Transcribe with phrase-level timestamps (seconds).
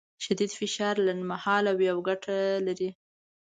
[0.23, 2.89] شدید فشار لنډمهاله وي او ګټه لري.